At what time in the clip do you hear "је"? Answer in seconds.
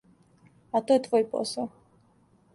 0.97-1.03